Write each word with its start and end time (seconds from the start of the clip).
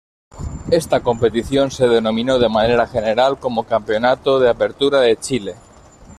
Esta 0.71 1.01
competición 1.03 1.69
se 1.69 1.87
denominó 1.87 2.39
de 2.39 2.49
manera 2.49 2.87
general 2.87 3.37
como 3.37 3.67
Campeonato 3.67 4.39
de 4.39 4.49
Apertura 4.49 4.99
de 4.99 5.15
Chile. 5.17 5.53